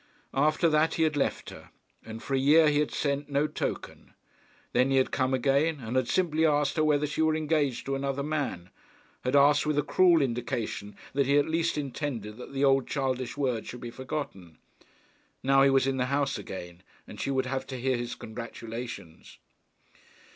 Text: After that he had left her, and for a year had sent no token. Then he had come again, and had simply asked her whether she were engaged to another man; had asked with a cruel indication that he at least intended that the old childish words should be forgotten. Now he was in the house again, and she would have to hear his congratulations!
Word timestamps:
After 0.33 0.67
that 0.67 0.95
he 0.95 1.03
had 1.03 1.15
left 1.15 1.51
her, 1.51 1.69
and 2.03 2.23
for 2.23 2.33
a 2.33 2.39
year 2.39 2.71
had 2.73 2.89
sent 2.89 3.29
no 3.29 3.45
token. 3.45 4.15
Then 4.73 4.89
he 4.89 4.97
had 4.97 5.11
come 5.11 5.31
again, 5.31 5.79
and 5.79 5.95
had 5.95 6.07
simply 6.07 6.43
asked 6.43 6.75
her 6.77 6.83
whether 6.83 7.05
she 7.05 7.21
were 7.21 7.35
engaged 7.35 7.85
to 7.85 7.93
another 7.93 8.23
man; 8.23 8.71
had 9.23 9.35
asked 9.35 9.67
with 9.67 9.77
a 9.77 9.83
cruel 9.83 10.23
indication 10.23 10.95
that 11.13 11.27
he 11.27 11.37
at 11.37 11.47
least 11.47 11.77
intended 11.77 12.37
that 12.37 12.51
the 12.51 12.65
old 12.65 12.87
childish 12.87 13.37
words 13.37 13.67
should 13.67 13.81
be 13.81 13.91
forgotten. 13.91 14.57
Now 15.43 15.61
he 15.61 15.69
was 15.69 15.85
in 15.85 15.97
the 15.97 16.07
house 16.07 16.35
again, 16.35 16.81
and 17.05 17.21
she 17.21 17.29
would 17.29 17.45
have 17.45 17.67
to 17.67 17.79
hear 17.79 17.95
his 17.95 18.15
congratulations! 18.15 19.37